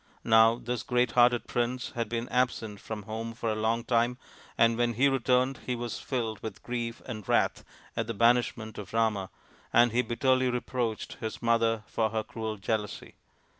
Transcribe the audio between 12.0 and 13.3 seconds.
her cruel jealousy.